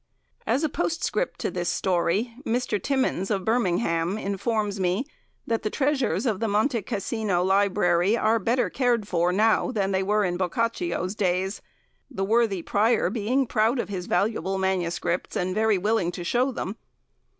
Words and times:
As 0.47 0.63
a 0.63 0.67
postscript 0.69 1.39
to 1.41 1.51
this 1.51 1.69
story, 1.69 2.33
Mr. 2.43 2.81
Timmins, 2.81 3.29
of 3.29 3.45
Birmingham, 3.45 4.17
informs 4.17 4.79
me 4.79 5.05
that 5.45 5.61
the 5.61 5.69
treasures 5.69 6.25
of 6.25 6.39
the 6.39 6.47
Monte 6.47 6.81
Cassino 6.81 7.43
Library 7.43 8.17
are 8.17 8.39
better 8.39 8.67
cared 8.71 9.07
for 9.07 9.31
now 9.31 9.69
than 9.71 9.93
in 9.93 10.37
Boccaccio's 10.37 11.13
days, 11.13 11.61
the 12.09 12.25
worthy 12.25 12.63
prior 12.63 13.11
being 13.11 13.45
proud 13.45 13.77
of 13.77 13.89
his 13.89 14.07
valuable 14.07 14.57
MSS. 14.57 15.35
and 15.35 15.53
very 15.53 15.77
willing 15.77 16.11
to 16.13 16.23
show 16.23 16.51
them. 16.51 16.77